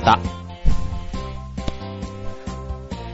[0.00, 0.20] 方。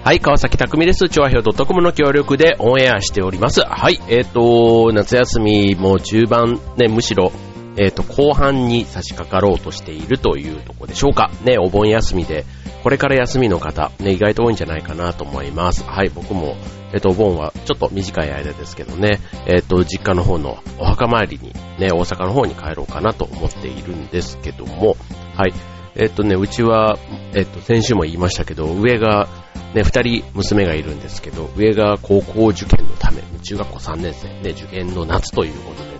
[0.04, 1.08] はい、川崎匠です。
[1.08, 3.60] 調和表 .com の協力でオンエアしております。
[3.60, 7.30] はい、えっ、ー、と、夏休みも中盤、ね、むしろ、
[7.76, 11.30] えっ、ー、と、後半に差し掛かろうとしているというところでしょうか。
[11.44, 12.44] ね、お盆休みで、
[12.82, 15.84] これから休みの方、ね、意外と多いんじゃないかなと思います。
[15.84, 16.56] はい、僕も、
[16.92, 24.96] えっ、ー、と、お盆はちょっと短い間ですけどね、えっ、と、実家の方のお墓参りに、ね、大阪の方に帰ろうかなと思っているんですけども、
[25.36, 25.54] はい、
[25.94, 26.98] えっ、とね、うちは、
[27.34, 29.28] えっ、と、先週も言いましたけど、上が、
[29.74, 35.96] ね、二人娘がいるんですけど、上が高校受験のため、中学校3年生、ね、受験の夏ということでね、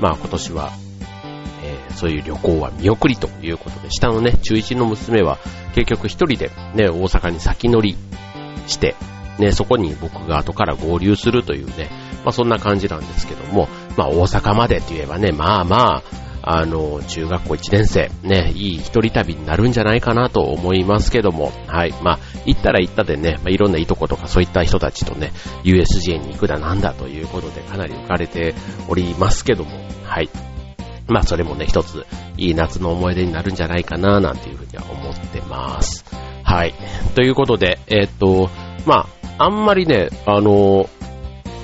[0.00, 0.72] まあ今年は、
[1.64, 5.38] えー、そういう旅行は見送りということで、下のね、中1の娘は
[5.74, 7.96] 結局一人でね、大阪に先乗り
[8.66, 8.94] して、
[9.38, 11.90] ね、そこに僕が後から合流するというね、
[12.24, 16.02] まあそんな感じなんですけども、まあ大阪までって言えばね、まあまあ、
[16.42, 21.94] あの、中学校1年生、ね、いい一人旅になるんじゃないかなと思いますけども、はい。
[22.02, 25.32] まあ、行ったら行ったでね、まあ、いろんないとことかそういった人たちとね、
[25.64, 28.54] USJ に行くだなんだということでかなり浮かれて
[28.88, 29.70] おりますけども、
[30.04, 30.30] はい。
[31.08, 32.04] まあ、それもね、一つ
[32.36, 36.04] いい夏の思い出になるんじゃないかな、なんていうふうには思ってます。
[36.44, 36.74] はい。
[37.14, 38.50] ということで、えー、っと、
[38.86, 39.06] ま
[39.38, 40.88] あ、あんまりね、あの、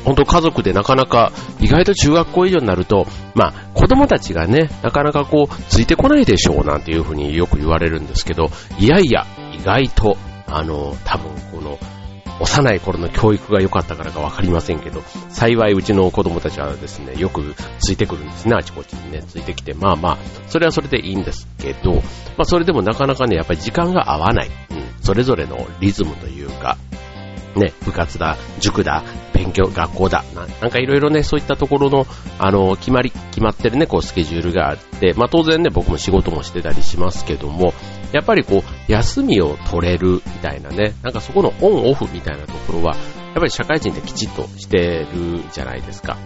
[0.05, 9.27] 本当家族でなかなか、意外と中学校以上になると、まあ、子供たちがね、なかなかこう、ついてこないでしょうなんていうふうによく言われるんですけど、いやいや、
[9.59, 10.17] 意外と、
[10.47, 11.79] あの、多分この、
[12.41, 22.01] 幼い頃の教育が良かったからかわかりませんけど、幸いうちの子供たちはですね、よくついてくるんですね、あちこちにね、ついてきて、まあまあ、それはそれでいいんですけど、ま
[22.39, 26.77] あそれでもなかなかね、やっぱり時間が合わない、うん、それぞれのリズムというか、
[27.57, 29.03] ね、部活だ、塾だ、
[29.33, 32.07] 勉強、学校だ、ななんかいろいろね、そういったところの、
[32.39, 37.75] あの、決まり、決まってるね、こう、スケジュールがあって、まあ当然ね、僕も仕事もしてたりしますけども、
[38.13, 43.01] やっぱりこう、休みを取れるみたいなね、なんかそこのオンオフみたいなところは、や
[43.33, 46.17] っぱり社会人できちっとしてるじゃないですか。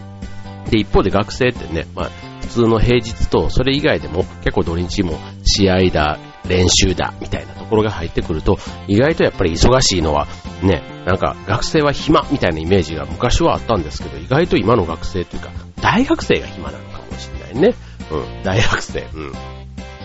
[0.70, 2.10] で、一方で学生ってね、まあ、
[2.42, 10.26] 普通の平日と、それ以外でも結構土日も試合だ、練習だ、みたいなところが入ってくると、意外とやっぱり忙しいのは、
[10.62, 17.74] ね、なんか学生は暇みたいなイメージが昔はあったんですけど、意外と今の学生というか、大学生が暇なのかもしれないね。
[18.10, 19.06] うん、大学生。
[19.14, 19.32] うん。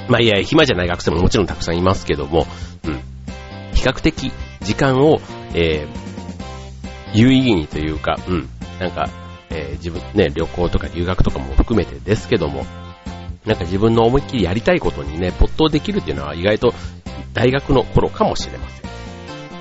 [0.10, 2.46] まあいや、暇じゃない学生ももちろんたくさんいますけども、
[2.84, 3.00] うん。
[3.74, 4.32] 比較的
[4.62, 5.20] 時間を、
[5.54, 6.04] えー、
[7.14, 8.50] 有意義にというか、うん、
[8.80, 9.10] なんか、
[9.50, 12.66] えー、自分、ね、旅行とか留学とかも含めてですけども、
[13.46, 16.74] なんか自分の思いっきりやりたいことにね、没頭できるっていうのは意外と
[17.34, 18.83] 大学の頃かもしれません。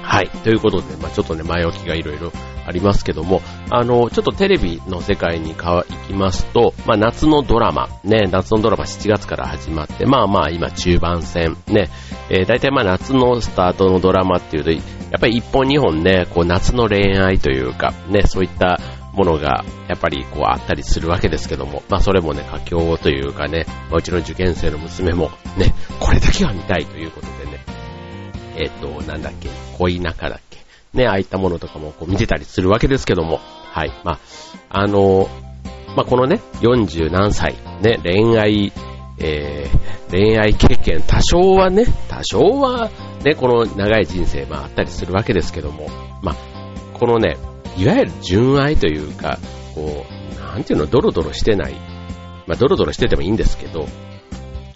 [0.03, 0.29] はい。
[0.29, 2.33] ということで、まあちょっとね、前置きがいろいろ
[2.67, 3.41] ありますけども、
[3.71, 11.89] あの、ちょっとテレビの世界に行きますと、まあ夏のドラマ、ね、夏のドラマ7月から始まって、まあまあ今中盤戦、ね、
[12.31, 18.81] えー、大体まあ夏のスタートのドラマっていうと、やっぱり1本2本ね、こう夏の恋愛というか、ね、そういった
[19.13, 27.42] ものがやっぱりこうあったりするわけですけども、まあそれもね、佳境というかね、まあ、うちの受験生の娘もね、これだけは見たいということで、
[28.63, 30.59] えっ、ー、と、なんだっけ、恋仲だっけ、
[30.95, 33.41] ね、ああいったものとかもこう見てたりするわけですけども、
[33.73, 34.19] はい、まあ、
[34.71, 35.29] あの、
[35.97, 38.73] まあこのね、40何歳、ね、恋愛、
[39.19, 42.91] えー、恋愛経験、多少はね、多少は
[43.25, 45.89] ね、この長い人生、まああったりするわけですけども、
[46.23, 46.37] まあ、
[46.99, 47.37] このね、
[47.77, 49.39] いわゆる純愛というか、
[49.75, 51.73] こう、なんていうの、ドロドロしてない。
[52.47, 53.87] まあ、ドロドロしててもいいんですけど、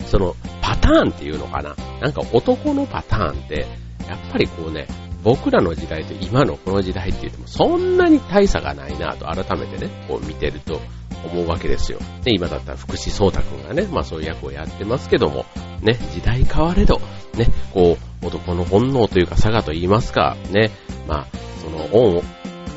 [0.06, 1.76] その、パターンっていうのかな？
[2.00, 3.66] なんか男のパターンって、
[4.08, 4.86] やっぱりこうね、
[5.22, 10.80] 僕らの時代と今のこの時代って言っても、そんなに大差がないなと改めてね、こう見てると
[11.24, 11.98] 思うわけですよ。
[12.22, 15.44] で、今だったら福士蒼太くんがね、まあそういう役をやってますけども、
[15.82, 17.00] ね、時代変われど、
[17.36, 20.70] ね、こう、男の本能というか差がと言いますか、ね、
[21.08, 21.26] まあ、
[21.60, 22.22] そのオン、こ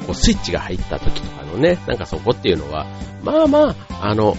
[0.09, 2.87] うスイッチが入った時とかのね、なんかそこっていうのは、
[3.23, 4.35] まあまあ、あの、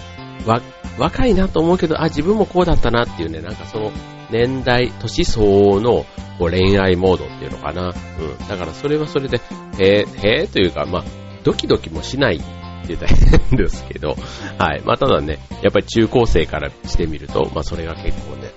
[0.46, 0.60] わ、
[0.98, 3.92] 若いなと思うけど、あ、自分もこうだったなっていうね、なんかその、
[4.30, 6.06] 年代、年相応の
[6.38, 7.88] こう恋愛モードっていうのかな。
[7.88, 8.48] うん。
[8.48, 9.40] だからそれはそれで、
[9.78, 11.04] へえ、へえというか、まあ、
[11.44, 12.44] ドキドキもしないって
[12.88, 13.12] 言ったら
[13.48, 14.16] 変ですけど、
[14.58, 14.82] はい。
[14.84, 18.50] まあ、ただね、やっぱり中高生からしてみると、まあ、それが結構ね、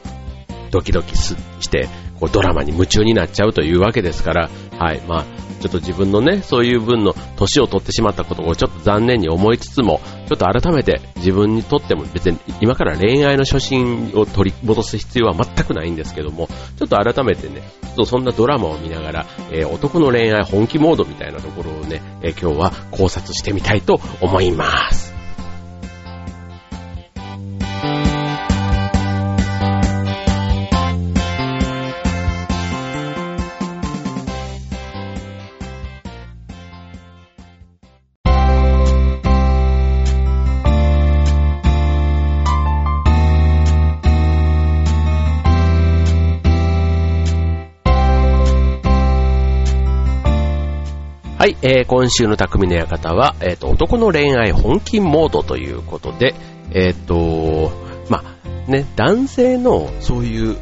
[0.71, 1.35] ドキドキし
[1.69, 1.87] て、
[2.19, 5.01] こうドラマに夢中になっちゃうというわけですから、はい。
[5.07, 5.25] まあ、
[5.63, 25.12] ちょっと自分のね、そういう分の年を取ってしまったことをちょっと残念に思いつつも、ちょっと改めて自分にとっても別に今から恋愛の初心を取り戻す必要は全くないんですけども、ちょっと改めてね、ちょっとそんなドラマを見ながら、えー、男の恋愛本気モードみたいなところをね、えー、今日は考察してみたいと思います。
[51.43, 56.35] はい、えー、今週の匠の館は、えっ、と、男の恋愛本気モードということで、
[56.71, 57.69] えっ、と、
[58.07, 60.55] まあ、ね、男性のそういう、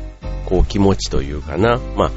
[0.48, 2.12] こう、気持ちというかな、まあ、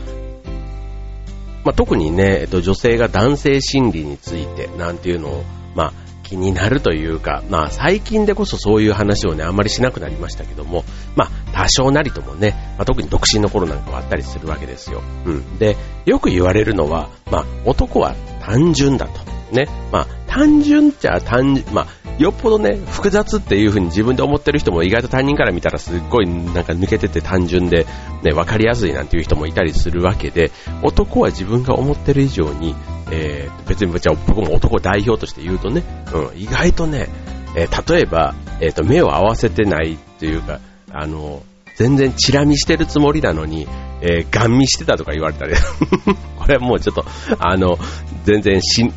[1.63, 5.45] まあ、特にね、えっと、女性が男性心理についてなんていうのを、
[5.75, 10.85] まあ、気になるというか、まあ、最近でこそそういう話をね、あんまりしなくなりましたけども、
[11.17, 15.03] まあ、多少なりともね、まあ、特に独身の頃なんかはあったりするわけですよ。
[15.27, 15.59] うん。
[15.59, 15.77] で、
[16.07, 19.21] よく言われるのは、まあ、男は単純だと。
[19.53, 19.67] ね。
[19.91, 27.87] まあ、単純っちゃ単純、まあ、よっぽどね、複雑っていう風に自分で思ってる人も意外と他人から見たらすっごいなんか抜けてて単純で、
[28.23, 30.53] ね、わかりやすいなんていう人もいたりするわけで、
[30.83, 32.75] 男は自分が思ってる以上に、
[33.11, 35.83] えー、別にじゃあ僕も男代表として言うとね、
[36.13, 37.09] うん、意外とね、
[37.57, 40.61] えー、例えば、えっ、ー、と、目を合わせてないっていうか、
[40.93, 41.43] あの、
[41.77, 43.67] 全然チラ見してるつもりなのに、
[44.05, 45.55] えー、ガン見してたとか言われたり、
[46.37, 47.07] これはもうちょっと、
[47.39, 47.79] あの、
[48.25, 48.93] 全然心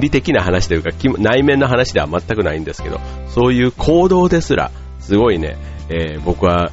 [0.00, 2.98] 理的な話というか、内面の話では全くないんですけど、
[3.28, 5.58] そういう行動ですら、すごいね、
[5.90, 6.72] えー、僕は、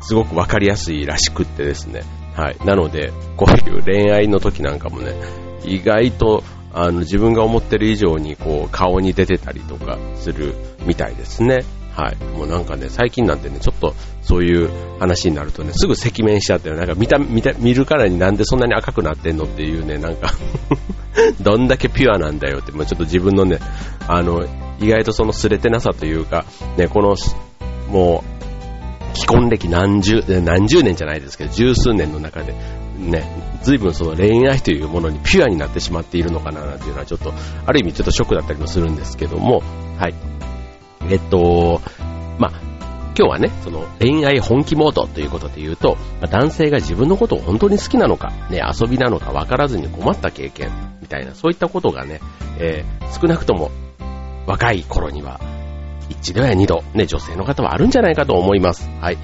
[0.00, 2.02] すごくわかりやすいらしくってですね。
[2.36, 2.56] はい。
[2.64, 5.12] なので、こういう恋愛の時なんかもね、
[5.64, 10.54] 意外と、あの、自分が思ってる以上に、こう、顔に出てたりとかする
[10.86, 11.64] みたいですね。
[11.98, 12.16] はい。
[12.36, 13.92] もうなんかね、最近なんてね、ちょっと
[14.22, 20.32] そういう話になるとね、すぐ赤面しちゃって、なんか見た、見た、見るからになんでそんなに赤くなってんのっていうね、なんか
[21.42, 23.58] どんだけピュアなんだよって、もうちょっと自分のね、
[24.06, 24.46] あの、
[24.78, 26.44] 意外とそのすれてなさというか、
[26.76, 27.16] ね、この、
[27.88, 28.22] も
[29.12, 32.54] う、既婚歴何十、何十年じゃないですけど、十数年の中で、
[32.96, 33.24] ね、
[33.64, 37.32] 随分その恋愛というものにピュアになってしまっているのかななんていうのはちょっと、
[37.66, 39.64] ある意味ちょっとショックだったりもするんですけども、
[39.98, 40.37] はい。
[41.10, 41.80] えっと、
[42.38, 42.50] まあ、
[43.18, 50.70] 今日はね、その恋愛本気モードということで言うと、ま、男性が自分のことを本当に好きなのか、ね、遊びなのか分からずに困った経験
[51.00, 52.20] みたいな、そういったことがね、
[52.58, 53.70] えー、少なくとも
[54.46, 55.40] 若い頃には、
[56.10, 58.88] 一度や二度、ね、女性の方はあるんじゃないかと思います。
[59.00, 59.18] はい。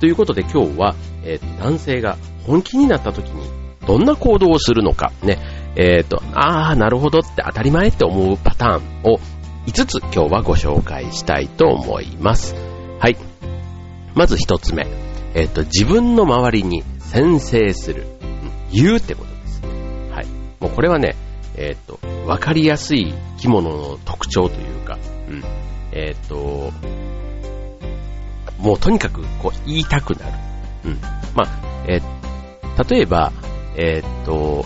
[0.00, 0.94] ということで今日は、
[1.24, 2.16] えっー、男性が
[2.46, 3.48] 本気になった時に
[3.86, 5.38] どんな行動をするのか、ね、
[5.76, 9.18] えっ、ー、と、ああ、なるほどって当たり前って思うパターンを
[9.66, 12.54] 5つ今日はご紹介したいと思います。
[12.98, 13.16] はい。
[14.14, 14.86] まず1つ目。
[15.34, 18.06] えっ、ー、と、自分の周りに先制する。
[18.72, 19.62] 言うってことです。
[20.12, 20.26] はい。
[20.60, 21.14] もうこれはね、
[21.56, 24.98] えっ、ー、と、わかりやすい生き物の特徴というか、
[25.28, 25.44] うん。
[25.92, 26.72] えっ、ー、と、
[28.58, 30.32] もうとにかくこう言いたくなる。
[30.86, 31.00] うん。
[31.34, 33.32] まあ、えー、例えば、
[33.76, 34.64] えっと、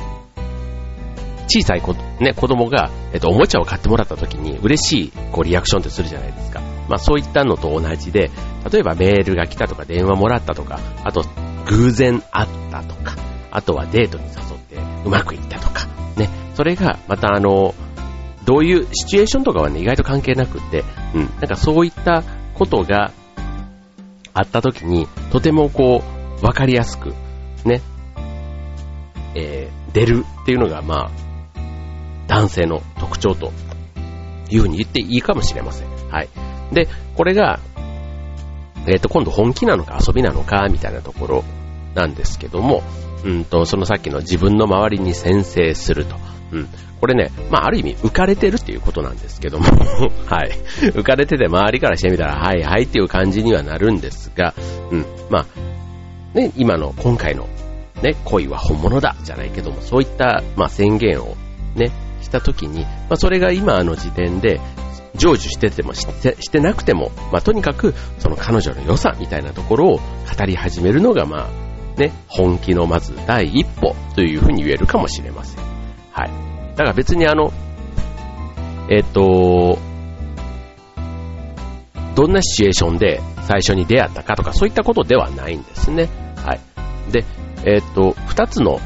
[1.54, 6.60] 小さい子,、ね、子供が、えっと、おもちゃを買ってもらった時に嬉しいこうリアクションってするじゃないですか。
[6.88, 8.30] まあそういったのと同じで、
[8.70, 11.24] 例えばメールが来たとか電話もらったとか、あと
[11.66, 13.14] 偶然会ったとか、
[13.50, 15.86] あとはデートに誘ってうまくいったとか、
[16.16, 17.74] ね、それがまたあの、
[18.44, 20.84] どういうシチュエーションとかはね、意外と関係なくって、
[21.14, 22.22] うん、なんかそういった
[22.54, 23.12] ことが
[24.34, 26.02] あった時に、とてもこ
[26.42, 27.14] う、わかりやすく、
[27.64, 27.80] ね、
[29.34, 31.23] えー、出るっていうのが、まあ、
[32.26, 33.52] 男性の特徴と
[34.50, 35.88] いうふうに言っていいかもしれません。
[36.08, 36.28] はい。
[36.72, 37.60] で、これが、
[38.86, 41.44] えっ、ー、と、今度本気なのか遊びなのか、みたいなところ
[41.94, 42.82] なんですけども、
[43.24, 46.16] うんと、そのさっきの自分の周りに先制すると。
[46.52, 46.68] うん。
[47.00, 49.66] これね、まあ、ある意味浮かれてるっていうことなんですけども
[50.26, 50.52] はい。
[50.92, 54.54] 浮かれてて周りからしてみたら、はいはいっていう感じにはなるんですが、
[54.90, 55.06] うん。
[55.30, 55.46] まあ、
[56.38, 57.48] ね、今の、今回の、
[58.02, 61.36] ね、恋は本物だ、じゃないけども、そういった、まあ、宣言を
[61.74, 61.90] ね、
[62.24, 64.60] したときに、まあ、それが今の時点で、
[65.16, 75.64] 成就しててもしてしてなくても、まあ、とにかくその彼女の良さみたいなところを語り始めるのが、まあ、ね、本気のまず第一歩というふうに言えるかもしれません。
[76.10, 76.30] はい。
[76.72, 77.52] だから別にあの、
[78.90, 79.78] えっ、ー、と、
[82.16, 86.08] どんなシチュエーションで最初に出会ったかとかそういったことではないんですね。
[86.44, 87.12] はい。
[87.12, 87.24] で、
[87.64, 88.80] えっ、ー、と、二つの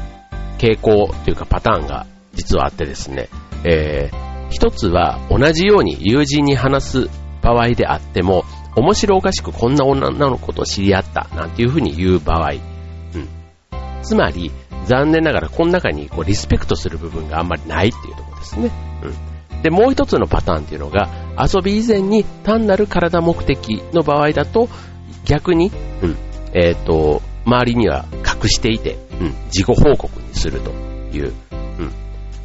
[0.59, 2.05] 傾向というかパターンが
[2.39, 3.29] 実はあってですね、
[3.65, 7.09] えー、一つは同じように友人に話す
[7.41, 13.27] 場合であっても、面白おかしくこんな女の子と知り合ったなんていうふうに言う場合、うん。
[14.01, 14.51] つまり、
[14.85, 18.71] 残念ながらこの中にこうリスペクトする部分があんまりないっていうところですね。
[19.03, 19.61] うん。
[19.61, 24.69] で、もう一つのパターンっていうのが、遊び以前に単なる体目的の場合だと、
[25.25, 26.15] 逆に、うん、
[26.53, 31.33] えっ、ー、と、周りには隠していて、うん、自己報告にするという、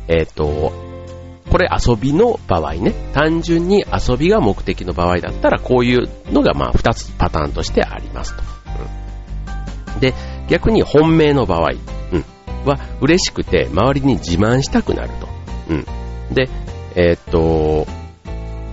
[0.09, 0.73] えっ、ー、と、
[1.51, 8.43] これ遊びの場合ね、単純に遊びが目的の場合だったら、こういうのがまあ二つパターンとしてありますと。
[9.95, 10.15] うん、で、
[10.49, 11.73] 逆に本命の場合、
[12.13, 12.25] うん、
[12.65, 15.29] は嬉しくて周りに自慢したくなると。
[15.71, 16.49] うん、で、
[16.97, 17.87] えー、っと、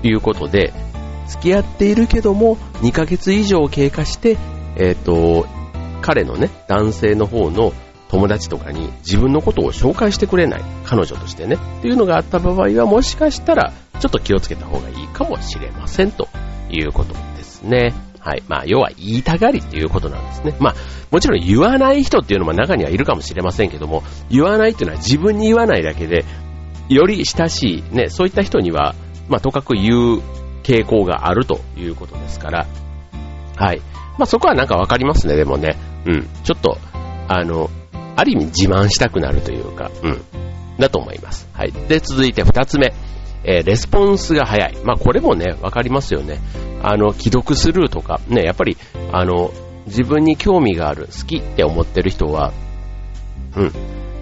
[0.03, 0.73] いうことで、
[1.27, 4.37] 付き合っているけども、2ヶ月以上経過して、
[4.75, 5.47] えー、っと、
[6.01, 7.73] 彼のね、男性の方の
[8.11, 16.27] 友達とかに自分のことを紹介してくれない、彼女としてね、っていうのがあった場合は、もしかしたら、ちょっと気をつけた方がいいかもしれませんと
[16.69, 17.93] いうことですね。
[18.19, 18.43] はい。
[18.49, 20.53] まあ、要は言いたがりっていうことなんですね。
[20.59, 20.75] まあ、
[21.09, 26.25] もちろん言わない人っていうのも中にはいるかもしれませんけども、言わないっていうのは自分に言わないだけで、
[26.89, 28.93] より親しい、ね、そういった人には、
[29.29, 30.21] まあ、とかく言う
[30.63, 32.67] 傾向があるということですから、
[33.55, 33.79] はい。
[34.17, 35.77] まあ、そこはなんかわかりますね、でもね。
[36.05, 36.27] うん。
[36.43, 36.77] ちょっと、
[37.29, 37.69] あの、
[38.15, 40.21] ある意味自慢したくなるというか、うん。
[40.77, 41.47] だと思います。
[41.53, 41.71] はい。
[41.71, 42.93] で、続いて二つ目。
[43.43, 44.77] えー、レスポンスが早い。
[44.83, 46.39] まあ、これもね、わかりますよね。
[46.83, 48.77] あの、既読スルーとか、ね、やっぱり、
[49.11, 49.51] あの、
[49.87, 52.53] 自分に興味がある、好きって思ってる人は、
[53.55, 53.71] うん。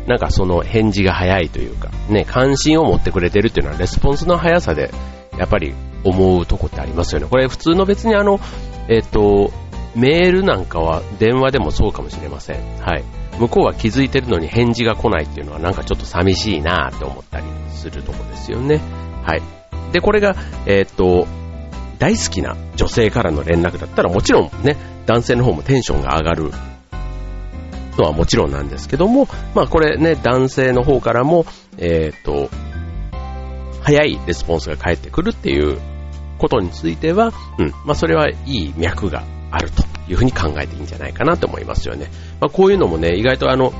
[0.07, 4.89] なんかその返事が早いというか、ね、関心を持ってくれてるっていうのはレスポンスの速さで、
[5.37, 7.27] やっぱり思うとこってありますよね。
[7.29, 8.39] これ普通の別にあの、
[8.87, 9.51] えっ、ー、と、
[9.95, 12.79] メールなんかは電話でもそうかもしれません。
[12.79, 13.03] はい。
[13.39, 18.81] 向こうは気づいてるのに返事が来ないっていうのはなんかちょっと寂しいなって思ったりするとこですよね。
[19.23, 19.41] はい。
[19.93, 21.25] で、これが、えっ、と、
[21.97, 26.51] 大好きな女性からの連絡だったらもちろんね、男性の方もテンションが上がる
[27.97, 31.45] のはもちろんなんですけども、まあこれね、男性の方からも、
[31.77, 32.49] えっ、と、
[33.81, 35.79] 早いレスポンスが返ってくるっていう
[36.37, 42.09] ことについては、うん、まあそれはいい脈があるというふうに考えていいんじゃないかなと思いますよね。
[42.39, 43.71] まあこういうのもね、意外とあの、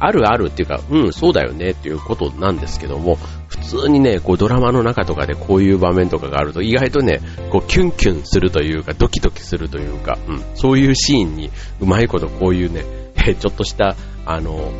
[0.00, 3.16] あるあるっていうか、うん、そうだよねっていうことなんですけども、
[3.48, 12.84] 普通にね、こうドラマの中とかでこういう場面とかがあると意外とね、こうキュンキュンするというか、ドキドキするというか、うん、そういうシーンにうまいことこういうね、
[13.38, 14.72] ちょっとした、あの、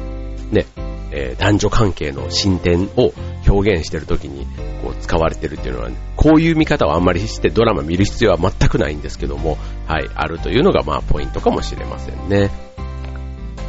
[0.51, 0.67] ね、
[1.13, 3.13] えー、男女関係の進展を
[3.47, 4.47] 表現してる時に
[5.01, 12.51] 使われてるっていうのは、ね、こういう見方はあんまりしてドラマ見る必要は全くないんですけども、はい、あるというのがまあポイントかもしれませんね。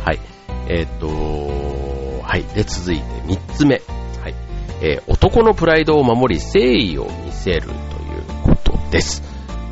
[0.04, 0.20] はい。
[0.68, 2.44] えー、っと、はい。
[2.56, 3.82] で、続いて3つ目。
[4.22, 4.36] はい。
[4.82, 7.76] えー、男のプライドを守り誠意を見せるという
[8.44, 9.24] ことです。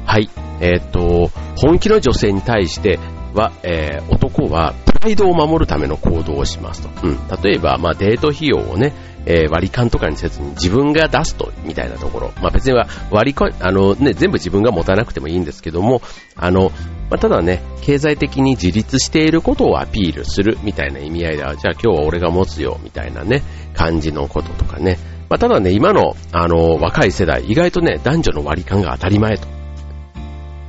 [0.05, 0.29] はい。
[0.59, 2.99] えー、っと、本気の女性に対して
[3.33, 7.07] は、えー、男はプライドを守るための行動をしますと。
[7.07, 7.17] うん。
[7.43, 8.93] 例えば、まあ、デート費用をね、
[9.25, 12.31] えー、割り勘とかにせずに自分が出すと、みたいなところ。
[12.41, 16.01] まあ、別には割り勘、あのね、全部自分が持たなくてもいいんですけども、
[16.37, 16.71] あの、
[17.09, 23.43] まあ、ただね、経済的に自立していることをアピールするみたいな意味合いでは、じゃあ今日は俺が持つよ、みたいなね、
[23.73, 24.97] 感じのこととかね。
[25.29, 29.47] まあ、ただね、今の、あの、若い世代、意外とね、男女の割り勘が当たり前と。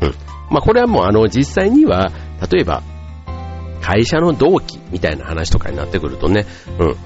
[0.00, 0.14] うん。
[0.50, 2.10] まあ、これはもうあの、実際には、
[2.50, 2.82] 例えば、
[3.84, 6.46] 会社の同期みたいな話とかになってくるとね、
[6.78, 6.96] うん。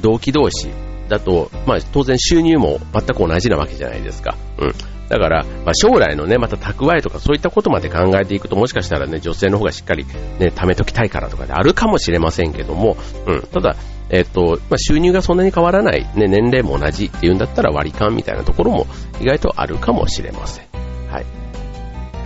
[0.00, 0.68] 同期同士
[1.08, 4.36] だと、まあ当然収入も全く同じなわけじゃないですか。
[4.58, 4.72] うん。
[5.08, 12.96] だから、まあ、将来のね、また蓄えとかそういったことまで考えていくと、もしかしたらね、女性の方がしっかりね、貯めときたいからとかであるかもしれませんけども、
[13.26, 13.42] うん。
[13.42, 13.74] ただ、
[14.10, 18.86] えっ、と、まあ、収入がそんなに変わらない、ね、年齢も同じっていうんだったら割り勘みたいなところも
[19.20, 20.69] 意外とあるかもしれません。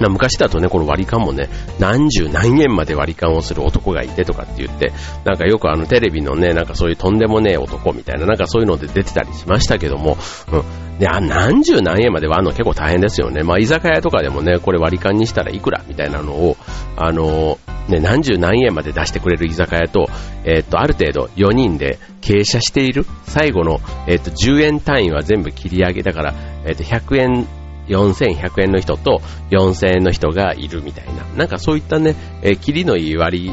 [0.00, 1.48] 昔だとね、この割り勘もね、
[1.78, 4.92] 何十何円まで割り勘をする男がいてとかって言って、
[5.24, 10.16] なんかよくあのテレビのね、なんかそういうとんでもねえ男みたいな、なんかそういうので出てたりしましたけども、
[10.52, 10.98] うん。
[10.98, 13.42] で、あ、何十何円まで割るの結構大変ですよね。
[13.42, 16.56] まあ、居酒屋とかでもね、これ割り勘にしたらいくらみたいなのを、
[16.96, 17.58] あの、
[17.88, 20.06] ね、何十何円まで出してくれる居酒屋と、
[20.44, 26.34] えー、っと、ある程度4人で傾斜している、最後の、えー、っと、10円単位は全部切り上げ、だから、
[26.64, 27.46] え、っと、100円
[27.88, 31.24] 4100円の人と4000円の人がいるみたいな。
[31.36, 33.52] なんかそういったね、えー、キリのいい割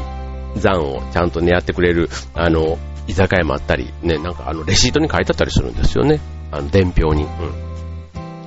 [0.54, 6.20] り算をちゃんとね、やってくれる、あの、居酒屋もあったり、ね、なんかあの、レシートに書いてあったりするんですよね。
[6.50, 7.24] あの、伝票に。
[7.24, 7.28] うん。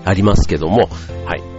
[0.05, 0.89] ありますけども、
[1.25, 1.55] はい。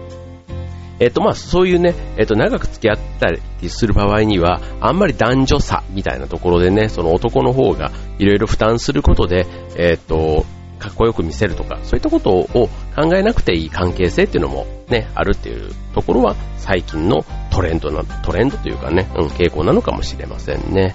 [0.99, 10.47] えっ、と、まあ、そういうね、えっ、と、長く付き合ったりする場合には、あんまり男女差みたいなところでね、その男の方がいろいろ負担することで、えっ、と、
[10.79, 12.47] かっこよく見せるとか、そういったことを
[12.95, 20.95] 考えなくていい関係性っていうのもね、あるっていうところは最近のトレンドな、トレンドというかね、うん、傾向なのかもしれませんね。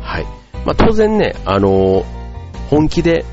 [0.00, 0.24] はい。
[0.64, 2.04] まあ当然ね、あのー、
[2.68, 3.24] 本気で、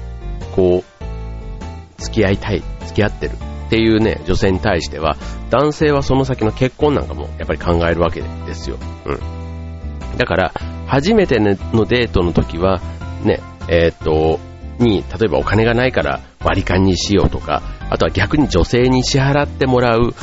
[0.55, 3.31] こう、付き合いたい、付き合ってる
[3.67, 5.17] っていうね、女性に対しては、
[5.49, 8.77] 男性はその先の結婚なんかもやっぱり考えるわけですよ。
[9.05, 10.17] うん。
[10.17, 10.53] だから、
[10.87, 12.81] 初めてのデートの時は、
[13.23, 14.39] ね、えー、っと、
[14.79, 20.13] に、例えばお金がないから割り勘にしようとか、あとは逆に女性に支払ってもらう、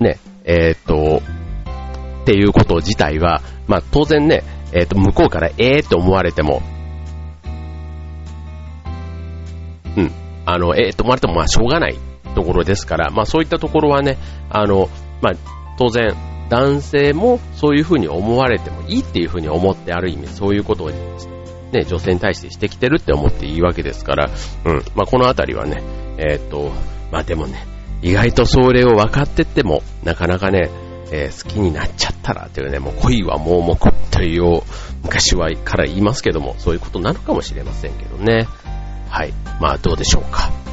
[0.00, 1.22] ね、えー、っと、
[2.22, 6.62] っていうこと自体は、まあ当然ね、えー、っと、向こうからええー、って思われても、
[9.96, 10.10] うん。
[10.46, 11.98] あの、ええー、と、まれてもまあしょうがない
[12.34, 14.18] ところですから、まあそういったところはね、
[14.50, 14.88] あの、
[15.20, 15.32] まあ
[15.78, 16.14] 当然、
[16.48, 20.90] 男性もそういうふうに思われてもいいっていうふうに思ってある意味そういうことを
[21.72, 24.30] ね、女性に対してしてきてるって思っていいわけですから、
[24.64, 24.76] うん。
[24.94, 25.82] まあこのあたりはね、
[26.18, 26.70] えー、っと、
[27.10, 27.66] まあでもね、
[28.02, 30.70] 意外とそれを分かってっても、なかなかね、
[31.10, 33.78] えー、好きになっちゃったらというね、もう恋は盲目
[34.10, 34.62] という
[35.02, 38.46] 昔はから言いますけども、そういうことなのかもしれませんけどね。
[39.08, 39.32] はい。
[39.60, 40.71] まあどうでしょうか。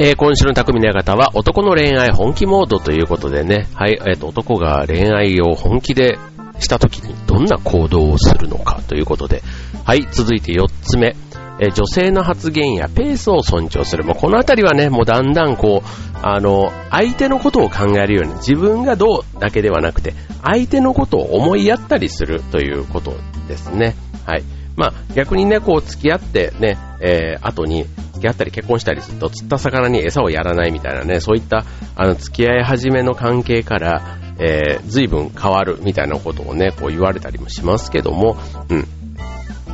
[0.00, 6.20] えー、今週の匠の館は男の恋愛本気モードということでね、はい、えっ、ー、と、男が恋愛を本気で
[6.60, 9.42] した時にどんな行動をするのかということで、
[9.84, 11.16] はい、続いて4つ目、
[11.60, 14.04] えー、女性の発言やペースを尊重する。
[14.04, 15.88] もうこのあたりはね、もうだんだんこう、
[16.22, 20.14] あの、相手のことを考えるように、自分がどうだけではなくて、
[20.44, 23.16] 相手のことを思いやったりするということ
[23.48, 23.96] ですね。
[24.24, 24.44] はい。
[24.76, 27.86] まあ、逆にね、こう付き合ってね、えー、後に
[28.18, 38.36] 付き合ったり結婚したりすると釣った魚に餌をやらないみたいなね、そういったあの付き合い始めの関係から、えー、随分変わるみたいなことをね、こう言われたりもしますけども、
[38.68, 38.86] うん。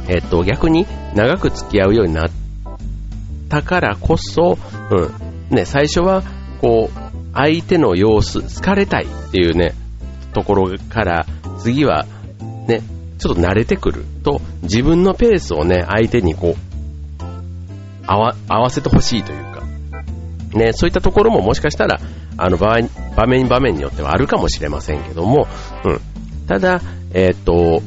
[0.07, 2.31] えっ、と、逆に長く付き合うようになっ
[3.49, 4.59] たからこそ、
[4.91, 5.57] うん。
[5.57, 6.23] ね、最初は、
[6.61, 9.75] こう、相手の様子、好かれたいっていうね、
[10.35, 11.27] ところから、
[11.59, 12.07] 次は、
[12.67, 12.83] ね、
[13.19, 16.64] ちょっと慣れてくると、自分のペースをね、相手にこう、
[18.07, 19.63] 合わ合わせてほしいというか、
[20.53, 22.01] ね、そういったところももしかしたら、
[22.37, 22.81] あの場合、
[23.17, 25.47] 場面場面によってはあるかもしれませんけども、
[25.85, 26.01] うん。
[26.47, 26.81] ただ、
[27.13, 27.83] えー、っと、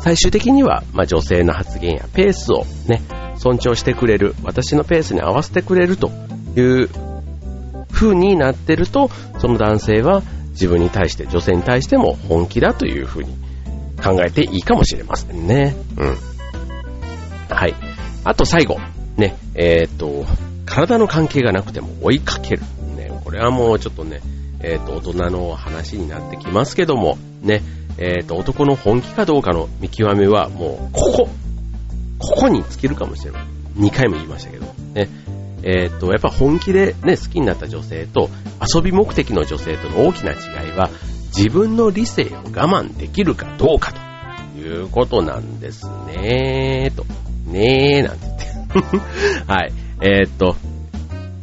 [0.00, 3.02] 最終的には、まあ、女性の発言やペースをね、
[3.36, 6.10] 尊重してくれる、私のペースに合わせてくれると
[6.56, 6.88] いう
[7.92, 13.36] 風になってると、その男性は自分に対して、女性に対しても本気だという風に
[14.02, 15.76] 考えていいかもしれませんね。
[15.96, 16.16] うん。
[17.54, 17.74] はい。
[18.24, 18.78] あと最後、
[19.16, 20.26] ね、えー、っと、
[20.66, 22.62] 体の関係がなくても追いかける。
[22.96, 24.20] ね、これはもうちょっとね、
[24.60, 27.62] えー、っと、大人の話になってきますけども、ね、
[27.96, 31.28] えー、っと、男の本気かどうかの見極めはもう、ここ、
[32.18, 33.42] ここに尽きるかもしれない。
[33.76, 35.08] 2回も言いましたけど、ね、
[35.62, 38.30] えっと、やっぱ本気でね、好きになった女性と
[38.74, 40.90] 遊び目的の女性との大きな違いは、
[41.36, 44.07] 自分の理性を我慢できるかどうかと。
[44.68, 47.04] いうことなんですね、と。
[47.50, 48.98] ねーなんて言って。
[49.50, 49.72] はい。
[50.00, 50.56] えー、っと、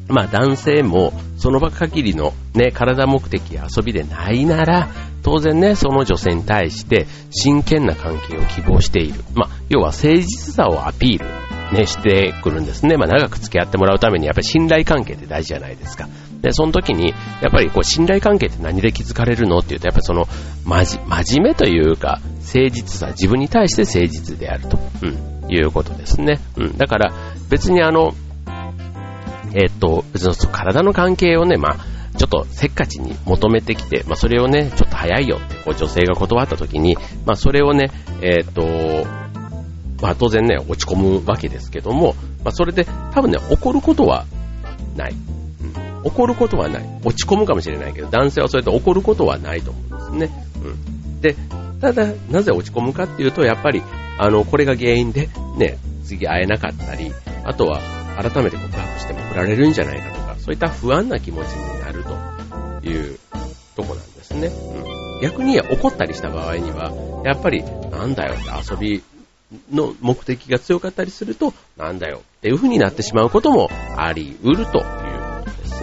[0.07, 4.89] まあ男性もその場限りのね、体目的や遊びでないなら、
[5.23, 9.23] 当然ね、その女性に対して真剣な関係を希望している。
[9.33, 11.25] まあ、要は誠実さをアピール、
[11.75, 12.95] ね、してくるんですね。
[12.95, 16.07] まあ、長く付き合ってもらうためにやっぱり信頼関係って大事じゃないですか。
[16.45, 20.27] で、その時に、やっぱりこう信頼関係って何で築かれるのっていうと、やっぱりその、
[20.63, 24.77] まじ、真面目というか、誠実さ、自分に対して誠実であると。
[25.01, 25.35] うん。
[25.47, 26.39] いうことですね。
[26.57, 26.77] うん。
[26.77, 27.13] だから、
[27.49, 28.13] 別にあの、
[29.53, 38.63] えー、っと、別に体の関係をね、まあ、ちょっとせっかちに求めてきて、まあ、それをね、ちょっと早いよって、こう女性が断った時に、まあ、それをね、えー、っと、
[40.01, 44.25] まあ、当然ね、落ち込むわけですけども、まあ、それで多分ね、怒ることは
[44.95, 45.15] ない。
[46.05, 46.85] 怒ることはない。
[47.03, 50.47] 落ち込むかもしれないけど、男性はそれで怒ることはないと思うんですね。
[50.63, 51.21] うん。
[51.21, 51.35] で、
[51.81, 53.81] ただ、なぜ落ち込むかっていうと、やっぱり、
[54.19, 57.11] あの、これが原因で、ね、次会えなかったり、
[57.43, 57.81] あとは、
[58.15, 63.19] 改めて告白しても振られるんじゃないかとか、そういった不安な気持ちになるという
[63.75, 64.47] とこなんですね。
[64.47, 65.21] うん。
[65.21, 66.93] 逆に怒ったりした場合には、
[67.25, 69.03] やっぱり、なんだよって遊び
[69.73, 74.83] の目的が強かったりすると、なんだよっていう風になってしまうこともあり得ると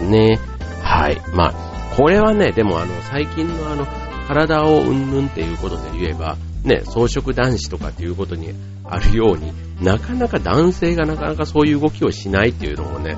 [0.03, 0.39] ですね。
[0.81, 1.21] はい。
[1.33, 3.87] まあ、これはね、でもあの、最近のあの、
[4.27, 8.53] 体をうんぬんっていうことで言えば、ね、草食男子とかっていうことに
[8.85, 9.51] あるように、
[9.83, 13.17] なかなか男性がなかなかそういう動きをしないっていうのもね、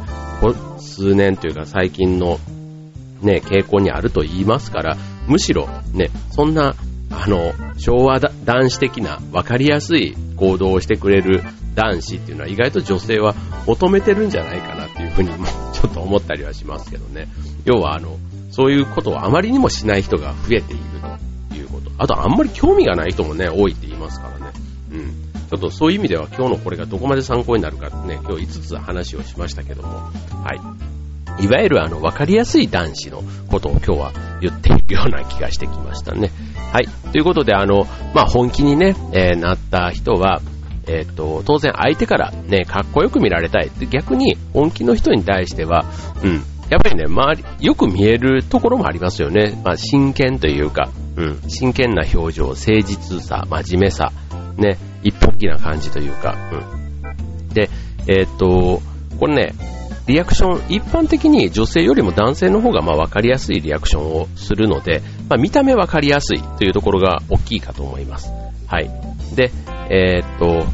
[0.79, 2.39] 数年というか最近の
[3.21, 6.75] ね、傾向にあると言いますから、むしろね、そんな、
[7.11, 11.43] あの、昭和男子的な分かりやすい行動をしてくれる
[11.75, 13.35] 男子っていうのは意外と女性は
[13.67, 17.27] 求めてるんじゃないかなっていうふうにもちょっと思ったりはしますけどね。
[17.63, 18.17] 要はあの、
[18.51, 20.83] そういうことをあまりにもしない人が増えている
[21.49, 21.91] ということ。
[21.97, 24.53] あと、あんまり興味がない人もね、多いって言いますからね。
[24.91, 25.25] うん。
[25.49, 29.89] ちょっとそういう意味では今日のこれがどこまで参考になるかってね、今日5つ話をしましたけども。
[29.89, 30.09] は
[31.39, 31.43] い。
[31.43, 36.31] いわゆるあの、わかりやすい男子のことを今日は言っているような気がしてきましたね。
[36.71, 36.87] はい。
[37.11, 40.41] ということで、あの、まあ、本気にね、えー、なった人は、
[40.87, 43.71] えっ、と、当然相手からね、かっこよく見られたい。
[43.89, 45.85] 逆に本気の人に対しては、
[46.23, 49.59] うん、やっぱりね、周り、よく見えるところもありますよね。
[49.63, 54.11] まあ、真剣というか、うん、真剣な表情、誠実さ、真面目さ、
[54.57, 57.49] ね、一歩きな感じというか、うん。
[57.49, 57.69] で、
[58.07, 58.81] えっ、と、
[59.19, 59.53] これね、
[60.07, 68.31] リアクション、一般的に女性よりも男性の方がまあ分かりやすいリアクションをするので、まあ、見た目分かりやすいというところが大きいかと思います。
[68.67, 68.89] はい。
[69.35, 69.51] で、
[69.89, 70.65] えー、っと、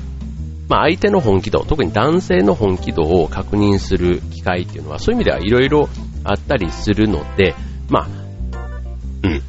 [0.70, 5.90] まあ、相手の本気度、特に男性の本気度を確認する機会っていうのは、そういう意味ではいろいろ
[6.24, 7.56] あったりするので、
[7.90, 8.08] まあ、
[9.24, 9.42] うん。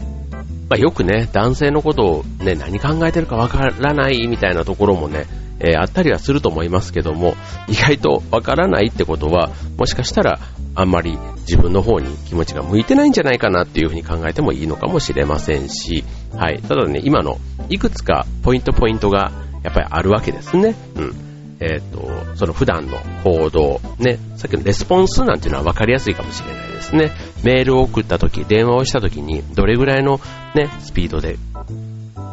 [0.69, 5.27] まあ、よくね、男性のことをね、何考えてるかわからないみたいなところもね、
[5.61, 7.35] えー、あったりはすると思いますけども、
[7.69, 10.41] 意外とわからないってことは、もしかしたら
[10.75, 16.05] あんまり自分の方に気持ちが向いてないんじゃないかなっていうふうに考えてもいいのかもしれませんし、
[16.37, 16.61] はい。
[16.63, 19.31] ただね、今のいくつかポイントポイントが
[19.63, 20.75] やっぱりあるわけですね。
[20.97, 21.33] うん。
[21.61, 27.13] えっ、ー、と、その普段の行動、ね、さっきのレスポンスなんていうのは分かりやすいかもしれないですね。
[27.45, 30.21] メールを送った時、電話をした時に、どれぐらいの
[30.55, 31.37] ね、スピードで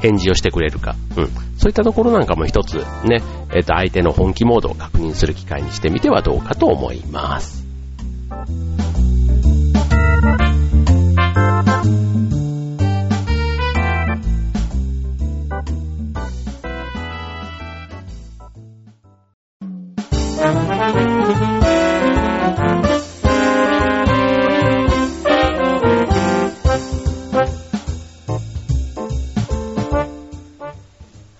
[0.02, 0.96] 返事をしてくれるか。
[1.16, 1.28] うん。
[1.58, 3.22] そういったところなんかも一つね、
[3.54, 7.59] えっ、ー、と、相手の本気モードを確認する機会にしてみてはどうかと思います。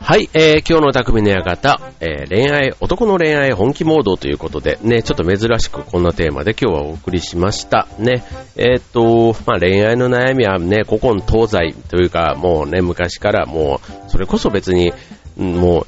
[0.10, 7.88] はい、えー、今日の匠の館、えー、恋愛、男の恋愛本気モードということで、ね、ちょっと珍しくこんなテーマで今日はお送りしました。
[8.00, 8.24] ね、
[8.56, 14.92] えー、っと、まあ、恋愛の悩みはね、古今東西というか、もうね、昔からもう、それこそ別に、
[15.38, 15.88] もう、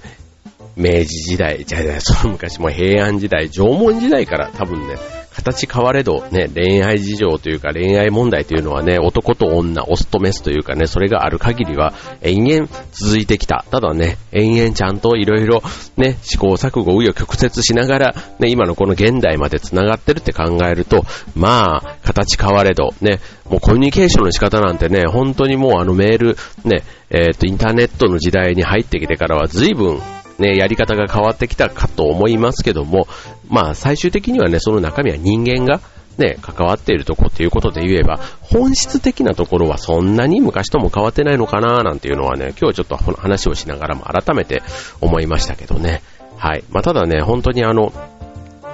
[0.80, 4.98] 明治時代、じゃあ、その昔も平安時代、縄文時代から多分ね、
[5.36, 13.66] 形変われど、ね、恋愛事情というか恋愛問題というのはね、男と女、オスとメスというかね、それがある限りは延々続いてきた。
[13.72, 15.62] ただね、延々ちゃんといろいろ
[15.96, 30.02] ね、試行錯誤、紆余曲折しながら、ね、今のこの現代まで繋がってるって考えると、まあ、形変われど、ね、もうコミュニケーションの仕方なんてね、本当にもうあのメール、ね、えっ、ー、と、インターネットの時代に入ってきてからは随分
[30.42, 33.08] ね、やり方が変わってきたかと思いますけども、
[33.48, 35.80] まあ最終的にはね、その中身は人間が
[36.18, 44.62] ね、関わっているとこっていうことで言えば、本質的なところはそんなに昔とも変わってないのかななんていうのはね、今日ちょっと話をしながらも改めて
[45.00, 46.02] 思いましたけどね。
[46.38, 46.64] はい。
[46.70, 47.94] まあ、ただね、本当にあの、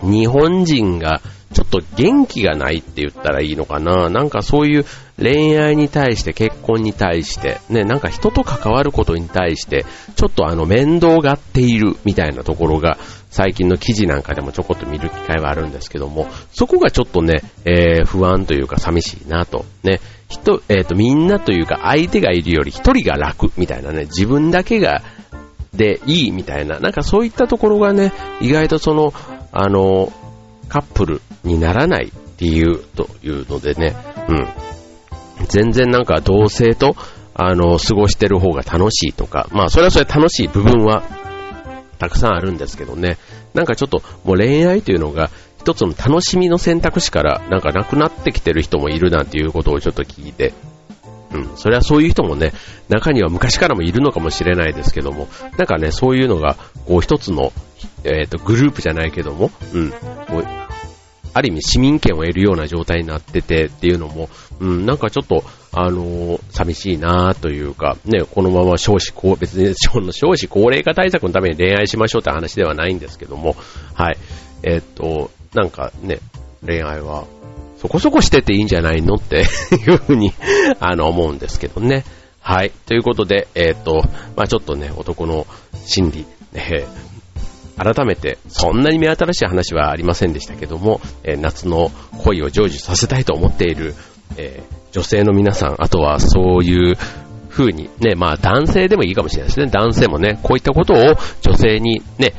[0.01, 1.21] 日本人が
[1.53, 4.09] ちょっと元気がないって言ったらいいのかな。
[4.09, 4.85] なんかそういう
[5.17, 12.97] 恋愛に対して結婚に対して、ね、なんか人と関わることに対して、ちょっとあの面倒がっているみたいなところが、
[13.29, 19.65] 最近の記事なんかでもちょこっと見る機会はあるんですけども、そこがちょっとね、えー、不安というか寂しいなと。
[19.83, 25.01] ね、人、えっ、ー、と、みんなというか相手がいるより一人が楽みたいなね、自分だけが
[25.73, 29.13] でいいみたいな、なんかそういったところがね、意外とその、
[29.51, 30.11] あの、
[30.67, 33.95] カップルにならないっていうというのでね、
[34.29, 34.47] うん。
[35.47, 36.95] 全然なんか同性と、
[37.33, 41.03] あの、過ごしてる方が楽しいとか、まあそれはそれ楽しい部分は
[41.99, 43.17] たくさんあるんですけどね、
[43.53, 50.53] なんかちょっともう恋愛というのが一つの楽しみの選択肢からなんかなくなってきてる人もいるなんていうことをちょっと聞いて、
[51.37, 52.53] うん、それはそういう人もね、
[52.89, 57.51] 中には昔からもいるのかもしれないですけども、なんかね、そういうのが、こう一つの、
[58.03, 59.97] えっ、ー、と、グループじゃないけども、うん、こ
[60.39, 60.45] う
[61.37, 64.27] ある意味市民権を得るような状態になっててっていうのも、
[64.59, 69.75] うん、なんかちょっと、あのー、寂しいなというか、ね、このまま少子高、別に
[70.11, 73.55] 少子高齢化対策のために恋愛しましょうって話ではないんですけども、
[73.93, 74.17] はい。
[74.63, 76.19] えー、と、なんかね、
[76.65, 77.25] 恋愛は
[77.77, 79.45] そこそこしてていいんじゃないのって
[79.87, 80.33] いうふうに
[80.79, 82.03] あの、思うんですけどね。
[82.41, 82.71] はい。
[82.85, 84.01] ということで、えー、っと、
[84.35, 85.45] まあちょっとね、男の
[85.85, 87.07] 心理、えー
[87.77, 91.91] 改めて、そんなに目新しい話はありませんでしたけども、えー、夏の
[92.23, 93.93] 恋を成就させたいと思っている、
[94.35, 96.97] え、女性の皆さん、あとはそういう
[97.49, 99.67] 風に、ね、まあ男性でもいいかもしれないですね。
[99.67, 100.97] 男性もね、こういったことを
[101.41, 102.33] 女性にね、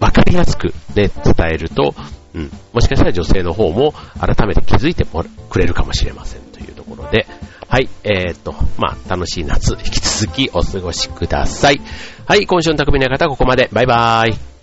[0.00, 1.94] わかりやすくね、伝えると、
[2.36, 5.06] うん、もしかしたら女性の方も改めて気づいて
[5.48, 7.26] くれるかもしれませんというところで、
[7.68, 11.80] はい、えー、っと、まあ、楽しい夏、引き続きお過ごしください。
[12.26, 13.70] はい、今週の匠の方は、ここまで。
[13.72, 14.55] バイバーイ。